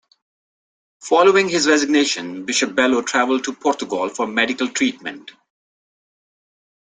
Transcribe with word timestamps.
Following 1.03 1.47
his 1.49 1.67
resignation 1.67 2.43
Bishop 2.43 2.71
Belo 2.71 3.05
travelled 3.05 3.43
to 3.43 3.53
Portugal 3.53 4.09
for 4.09 4.25
medical 4.25 4.67
treatment. 4.67 5.29